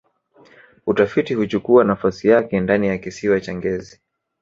utafiti 0.87 1.33
huchukua 1.33 1.83
nafasi 1.83 2.27
yake 2.27 2.59
ndani 2.59 2.87
ya 2.87 2.97
kisiwa 2.97 3.39
cha 3.41 3.55
ngezi 3.55 3.99